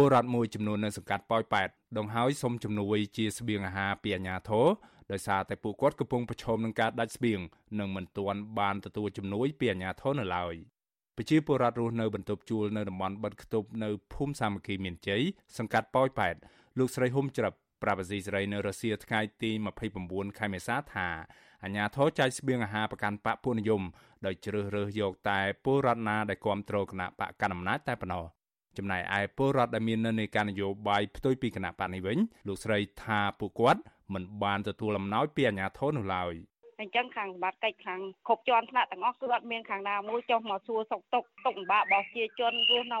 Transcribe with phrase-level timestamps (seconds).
[0.00, 4.66] ពលរដ្ឋមួយចំនួននៅសង្កាត់ប៉ោយប៉ែតដងហើយសុំជំនួយជាស្បៀងអាហារពីអាជ្ញាធរ
[5.12, 7.40] ដោយសារតែពួកគាត់កំពុងប្រឈមនឹងការដាច់ស្បៀង
[7.78, 10.54] និងមិនទាន់បានទទួលជំនួយពីអាជ្ញាធរនៅឡើយ
[11.16, 15.22] ប្រជាពលរដ្ឋរស់នៅបន្ទប់ជួលនៅតំបន់បិទខ្ទប់នៅភូមិសាមគ្គីមានជ័យ
[15.58, 16.34] សង្កាត់ប៉ោយប៉ែត
[16.78, 17.52] លោកស្រីហ៊ុំច្រឹប
[17.82, 19.50] ប្រាបស៊ីសេរីនៅរុស្ស៊ីថ្ងៃទី
[19.94, 21.08] 29ខែមេសាថា
[21.64, 23.82] អាញាធរចែកស្បៀងអាហារប្រកាន់បកពួកនិយម
[24.26, 28.37] ដោយជ្រើសរើសយកតែពលរដ្ឋណាដែលគ្រប់គ្រងគណៈបកកណ្ដាលអំណាចតែប៉ុណ្ណោះ
[28.78, 33.80] ចំណែកឯពលរដ្ឋដែលមាននៅនៃការនយោបាយផ្ទុយពីគណៈបកនេះវិញលោកស្រីថាពួកគាត់
[34.14, 36.34] មិនបានទទួលអំណោយពីអាជ្ញាធរនោះឡើយ
[36.80, 43.00] អញ្ចឹងខាងបាត់កិច្ចខាងគ្រប់ជាន់ថ្នាក់ទាំងអស់គឺអត់មានខាងណាមួយចុះមកសួរសុកទុកទុកបាក់របស់ជាជនរស់នៅ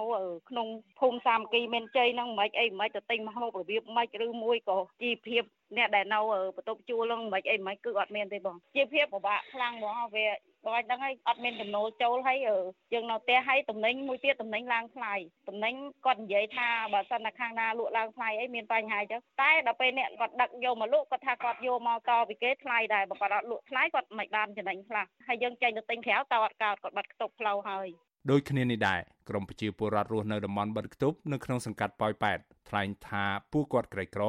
[0.50, 0.68] ក្នុង
[1.00, 5.42] ភូមិសាមគ្គីមានជ័យហ្នឹងមិនអីមិនទៅទិញមកហូបរបៀបមិនឬមួយក៏ជីភាព
[5.76, 6.18] អ្នកដែលនៅ
[6.56, 10.26] បន្ទប់ជួលហ្នឹងមិនអីមិនគឺអត់មានទេបងជីភាពពិបាកខ្លាំងហ្មងវា
[10.64, 15.14] បងអញ្ចឹងហើយអត់មានចំណូលចូលហើយយើងនៅផ្ទះហើយតំណែងមួយទៀតតំណែងឡើងថ្លៃ
[15.48, 15.74] តំណែង
[16.06, 27.88] គាត់និយាយថាបើសិនតែខាងណាលក់ឡើងថ្លៃអីមានបញ្ហាអញ្ចឹងតែដល់ពេលអ្នកគាត់ដឹកយកមកលក់គាត់ថាគាត់យកមកតពីគេថ្លៃដែរបើគាត់អត់លក់ថ្លៃគាត់មិនបានចំណេញខ្លះហើយយើងចេញទៅទិញក្រៅតអត់កោតគាត់បាត់ខ្ទប់ផ្លូវហើយ
[28.30, 32.38] ដូចគ្នានេះដែរក្រមប្រជាពលរដ្ឋរស់នៅតំបន់បិទគប់នៅក្នុងសង្កាត់ប៉ោយប៉ែត
[32.68, 34.22] ថ្លែងថាពួកគាត់ក្រីក្រ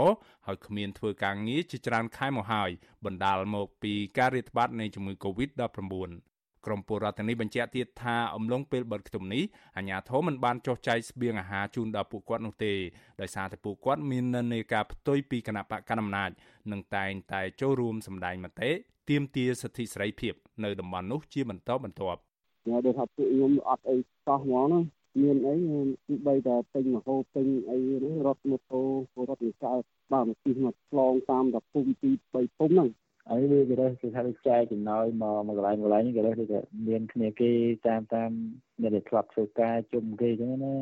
[0.47, 2.69] ហើយគ្មានធ្វើការងារជាច្រើនខែមកហើយ
[3.05, 6.11] បណ្ដាលមកពីការរាតត្បាតនៃជំងឺ Covid-19
[6.65, 9.43] ក្រមពលរដ្ឋទាំងនេះបញ្ជាក់ទៀតថាអំឡុងពេលបិទខ្ទប់នេះ
[9.77, 12.73] អាជ្ញាធរមិនបានចុះចែកស្បៀងអាហារជូនដល់ពួកគាត់នោះទេ
[13.21, 16.29] ដោយសារតែពួកគាត់មាននិន្នាការផ្ទុយពីគណៈបកកណ្ដាលអំណាច
[16.71, 18.71] និងតែងតែចូលរួមសម្ដែងមតិ
[19.09, 22.19] ទាមទារសិទ្ធិសេរីភាព នៅតំបន់នោះជាបន្តបន្ទាប់
[22.63, 23.95] ខ្ញុំដូចថាពួកខ្ញុំអត់អី
[24.27, 24.79] តោះហ្មងណា
[25.21, 25.55] មានអី
[26.07, 28.81] ទីបីតែទិញមហោទិញអីហ្នឹងរត់ម៉ូតូ
[29.29, 29.77] រត់វិស័យ
[30.13, 32.89] បើមកទីមកឆ្លងតាមតែភូមិទី3ភូមិហ្នឹង
[33.29, 37.51] ហើយវាគេរើសគេថាចែកចំណោយមកមកកន្លែងកន្លែងគេរើសគេមានគ្នាគេ
[37.87, 38.31] តាមតាម
[38.81, 40.75] អ្នកដែលធ្លាប់ធ្វើការជុំគេអញ្ចឹងណា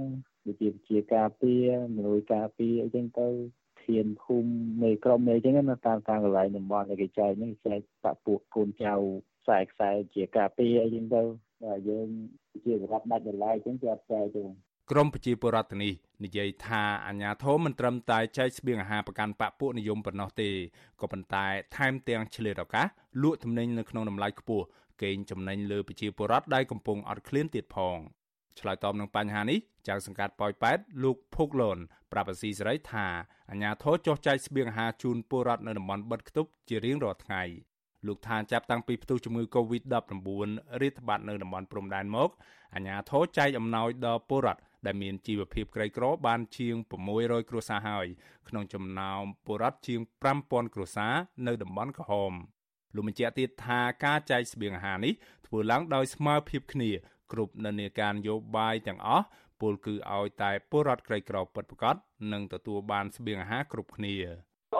[0.46, 3.28] ដូចជាជាការពារមនុស្សការពារអីចឹងទៅ
[3.86, 8.94] ធានភូមិមេក្រុមមេអញ្ចឹងណាតាមតាមកន្លែងតំបន់ដែលគេចែកហ្នឹងចែកបាក់ពួកកូនចៅ
[9.44, 11.22] ខ្សែខ្សែជាការពារអីចឹងទៅ
[11.64, 12.08] តែយើង
[12.66, 14.44] ជាសម្រាប់ដាច់ដោយឡែកអញ្ចឹងគេអត់ចែកទេ
[14.92, 15.94] ក្រមប្រជាពលរដ្ឋនេះ
[16.26, 20.50] និយាយថាអាញាធមមិនត្រឹមតែចែកស្បៀងអាហារប្រកាន់បពពួកនិយមប៉ុណ្ណោះទេ
[21.02, 21.46] ក៏ប៉ុន្តែ
[21.78, 22.88] ថែមទាំងឆ្លៀតឱកាស
[23.22, 24.66] លក់ទំនិញនៅក្នុងតម្លៃខ្ពស់
[25.04, 27.98] កេងចំណេញលើប្រជាពលរដ្ឋដែលកំពុងអត់ឃ្លានទៀតផង
[28.60, 31.78] ឆ្លើយតបនឹងបញ្ហានេះចៅសង្កាត់ប៉ោយប៉ែតលោកភុកលន
[32.12, 33.06] ប្រាប់អាស៊ីសេរីថា
[33.52, 37.44] អាញាធរចោះចែកស្បៀងអាហារជូនពលរដ្ឋនៅតំបន់បិទខ្ទប់ជារៀងរាល់ថ្ងៃ
[38.08, 40.50] លោកថាចាប់តាំងពីផ្ទុះជំងឺ Covid-19
[40.82, 42.30] រាតត្បាតនៅតំបន់ព្រំដែនមក
[42.76, 46.76] អាជ្ញាធរចែកអំណោយដល់ពលរដ្ឋដែលមានជីវភាពក្រីក្របានជាង
[47.14, 48.08] 600គ្រួសារហើយ
[48.48, 50.00] ក្នុងចំណោមពលរដ្ឋជាង
[50.38, 51.14] 5000គ្រួសារ
[51.48, 52.34] នៅតំបន់ក្រហម
[52.96, 55.14] លោកបញ្ជាក់ទៀតថាការចែកស្បៀងអាហារនេះ
[55.48, 56.92] ធ្វើឡើងដោយស្មើភាពគ្នា
[57.32, 59.26] គ្រប់និន្នាការនយោបាយទាំងអស់
[59.62, 61.96] ពលគឺឲ្យតែពលរដ្ឋក្រីក្រពិតប្រាកដ
[62.34, 64.16] នឹងទទួលបានស្បៀងអាហារគ្រប់គ្នា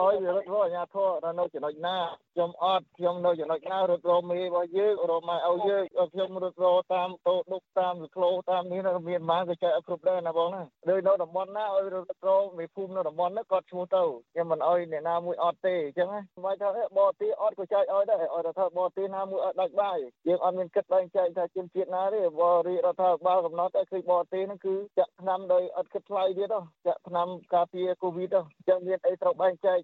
[0.00, 1.96] អោយរត់រកអាញាធរនៅចំណុចណា
[2.34, 16.08] ខ្ញុំអត់ខ្ញុំនៅចំណុចណារត់រកមេរបស់យើងរកម៉ែឲ្យយើងខ្ញុំរត់រកតាមតោដុកតាមសក្លោតាមនេះមានបានក៏ចែកគ្រប់ដែរណាបងណាដូចនៅតំបន់ណាឲ្យរត់រកមេភូមិនៅតំបន់ហ្នឹងគាត់ឈ្មោះទៅខ្ញុំមិនឲ្យអ្នកណាមួយអត់ទេអញ្ចឹង
[16.44, 19.98] មិនថាបរទេសអត់ក៏ចែកឲ្យដែរឲ្យរដ្ឋាភិបាលបរទេសណាមួយឲ្យដាច់បាយ
[20.28, 29.78] យើងអត់មានគិតបែងចែកថាជនជាតិណាទេបរិរដ្ឋាភិបាលកំណត់តែឃើញបរទេសហ្នឹងគឺចាក់ឆ្នាំដោយអត់គិតថ្លៃទៀតទៅចាក់ឆ្នាំការពារកូវីដទៅអញ្ចឹងមានអីត្រូវបែងចែក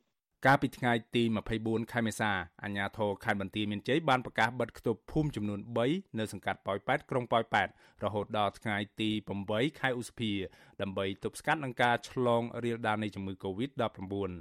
[0.46, 1.22] កាលពីថ្ងៃទី
[1.56, 2.30] 24ខែមេសា
[2.62, 7.68] អាជ្ញាធរខេត្តបន្ទាយមានជ័យបានប្រកាសបិទគប់ភូមិចំនួន3នៅសង្កាត់ប៉ោយប៉ែតក្រុងប៉ោយប៉ែត
[8.04, 9.10] រហូតដល់ថ្ងៃទី
[9.44, 10.32] 8ខែឧសភា
[10.80, 14.32] ដើម្បីទប់ស្កាត់នឹងការឆ្លងរាលដាលនៃជំងឺ Covid-19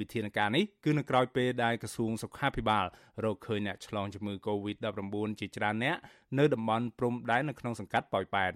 [0.00, 2.84] វិធានការនេះគឺនៅក្រៅពេលដែលក្រសួងសុខាភិបាល
[3.24, 5.96] រកឃើញអ្នកឆ្លងជំងឺ Covid-19 ជាច្រើនអ្នក
[6.38, 8.52] នៅតំបន់ព្រំដែននៅក្នុងសង្កាត់ប៉ោយប៉ែត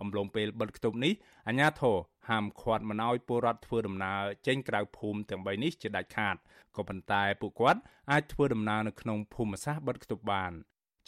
[0.00, 1.12] អំឡុងពេលបិទគប់នេះ
[1.48, 1.96] អាជ្ញាធរ
[2.28, 6.36] ហាមឃាត់មិនឲ្យពលរដ្ឋធ្វើដំណើរចេញក្រៅភូមិទាំង3នេះជាដាច់ខាត
[6.76, 10.52] ក៏ប៉ុន្តែពួកគាត់អាចធ្វើដំណើរនៅក្នុងភូមិសាស្ត្របិទគប់បាន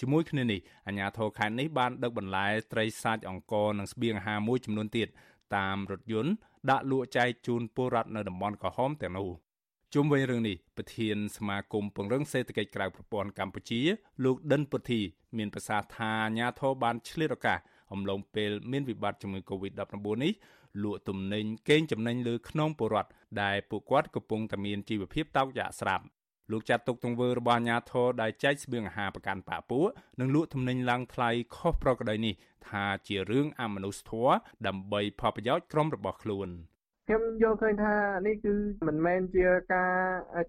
[0.00, 5.08] ជាមួយគ្នានេះអាជ្ញាធរខេត្តនេះបានដឹកបន្លែត្រីសាច់អង្ករនិងស្បៀងអាហារមួយចំនួនទៀត
[5.56, 6.32] តាមរថយន្ត
[6.70, 9.30] ដាក់លក់ចែកជូនពលរដ្ឋនៅតំបន់ក្រហមទាំងនោះ
[9.94, 13.80] ជុំវិញរឿងនេះប្រធានសមាគមពង្រឹងសេដ្ឋកិច្ចក្រៅប្រព័ន្ធកម្ពុជា
[14.24, 15.00] លោកដិនពុទ្ធី
[15.38, 17.58] មានប្រសាសន៍ថាអាញាធរបានឆ្លៀតឱកាស
[17.92, 20.32] អំឡុងពេលមានវិបត្តិជំងឺ Covid-19 នេះ
[20.82, 23.10] លក់ទំនិញកេងចំណេញលើខ្នងពលរដ្ឋ
[23.42, 26.04] ដែលពួកគាត់កំពុងតែមានជីវភាពតោកយ៉ាកស្រាប់
[26.52, 29.86] លោកចាត់ទុកទង្វើរបស់អាញាធរដែលចែកស្បៀងអាហារប្រកាន់បាក់ពួក
[30.20, 32.34] និងលក់ទំនិញឡើងថ្លៃខុសប្រក្រតីនេះ
[32.68, 34.32] ថាជារឿងអមនុស្សធម៌
[34.66, 36.48] ដើម្បីផលប្រយោជន៍ក្រុមរបស់ខ្លួន
[37.10, 37.94] ខ្ញុំយល់ឃើញថា
[38.26, 38.54] នេះគឺ
[38.88, 39.94] មិនមែនជាការ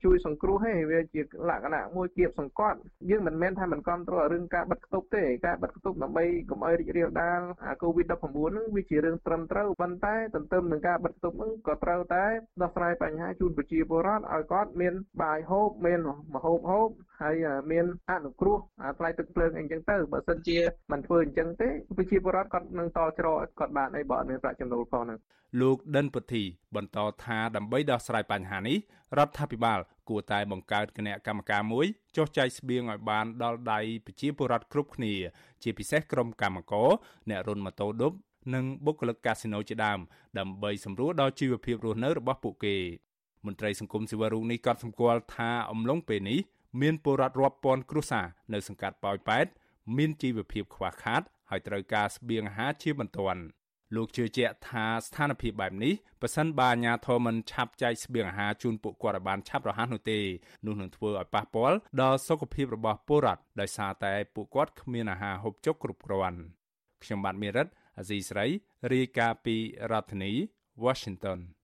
[0.04, 2.78] ជួយសង្គ្រោះទេវាជាលក្ខណៈមួយគៀបសង្កត់
[3.10, 7.42] យើងមិនមែនថាមិនគ្រប់គ្រងរឿងការបិទគប់ទេការបិទគប់ដើម្បីកុំឲ្យរីករាលដាល
[7.84, 12.25] COVID-19 ហ្នឹងវាជារឿងត្រឹមត្រូវប៉ុន្តែទន្ទឹមនឹងការបិទគប់ហ្នឹងក៏ត្រូវតែ
[12.62, 16.00] ដោះស្រាយបញ្ហាជូនប្រជាពលរដ្ឋឲ្យគាត់មានបាយហូបមាន
[16.36, 16.90] ម្ហូបហូប
[17.22, 17.36] ហើយ
[17.72, 18.58] មានអនុគ្រោះ
[18.98, 20.58] ថ្លៃទឹកភ្លើងអីចឹងទៅបើសិនជា
[20.92, 25.20] មិនធ្វើអញ្ចឹងទេប្រជាពលរដ្ឋគាត់នឹងតច្រកគាត់បានអីបើអត់មានប្រាក់ចំណូលផងហ្នឹង
[25.62, 26.44] លោកដិនពុទ្ធី
[26.76, 28.78] បន្តថាដើម្បីដោះស្រាយបញ្ហានេះ
[29.18, 29.80] រដ្ឋាភិបាល
[30.10, 31.86] គួរតែបង្កើតគណៈកម្មការមួយ
[32.16, 35.14] ចុះចែកស្បៀងឲ្យបានដល់ដៃប្រជាពលរដ្ឋគ្រប់គ្នា
[35.64, 36.90] ជាពិសេសក្រុមកម្មករ
[37.30, 38.14] អ្នករុនម៉ូតូឌុប
[38.54, 40.00] និងបុគ្គលិកកាស៊ីណូជាដើម
[40.40, 42.76] ដើម្បីសម្រួលដល់ជីវភាពរស់នៅរបស់ពួកគេ
[43.46, 46.40] មន្ត្រីសង្គមស៊ីវិលរូបនេះក៏សម្គាល់ថាអំឡុងពេលនេះ
[46.82, 49.46] មានពលរដ្ឋរាប់ពាន់គ្រួសារនៅសង្កាត់ប៉ោយប៉ែត
[49.98, 53.44] មានជីវភាពខ្វះខាត ហើយត្រូវការស្បៀងអាហារជាបន្ទាន់
[53.96, 60.20] លោកជឿជាក់ថាស្ថានភាពបែបនេះប៉ះសិនបាអាញាធមមិនឆាប់ចែកស្បៀងអាហារជូនពួកគាត់ឲ្យបានឆាប់រហ័សនោះទេ
[60.66, 66.40] នោះនឹងធ្វើឲ្យប៉ះពាល់ដល់សុខភាពរបស់ពលរដ្ឋដោយសារតែពួកគាត់គ្មានអាហារហូបចុកគ្រប់គ្រាន់
[67.04, 68.46] ខ្ញុំបាទមេរិតអាស៊ីស្រី
[68.94, 69.56] រាយការណ៍ពី
[69.92, 70.32] រដ្ឋធានី
[70.86, 71.40] Washington